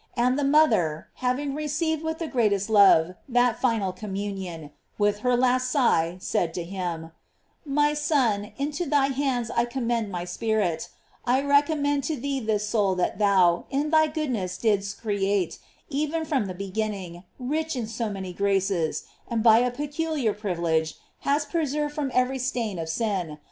[0.17, 5.37] And the moth er having received with the greatest love that final communion, with her
[5.37, 7.11] last sighs said to him:
[7.67, 10.89] My Son, into thy hands I commend my spirit;
[11.25, 16.47] I recommend to thee this soul that thou, in thy goodness didst create even from
[16.47, 21.93] the be ginning, rich in so many graces, and by a peculiar privilege hast preserved
[21.93, 23.37] from every stain of sin.